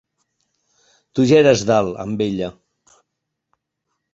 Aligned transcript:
Tu 1.13 1.25
ja 1.31 1.37
eres 1.41 1.63
dalt, 1.71 1.99
amb 2.05 2.25
ella. 2.29 2.51